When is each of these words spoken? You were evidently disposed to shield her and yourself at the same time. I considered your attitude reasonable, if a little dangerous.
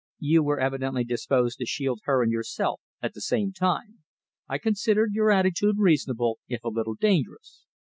You 0.17 0.41
were 0.41 0.59
evidently 0.59 1.03
disposed 1.03 1.59
to 1.59 1.67
shield 1.67 1.99
her 2.05 2.23
and 2.23 2.31
yourself 2.31 2.81
at 3.03 3.13
the 3.13 3.21
same 3.21 3.53
time. 3.53 3.99
I 4.49 4.57
considered 4.57 5.11
your 5.13 5.29
attitude 5.29 5.75
reasonable, 5.77 6.39
if 6.47 6.63
a 6.63 6.69
little 6.69 6.95
dangerous. 6.95 7.67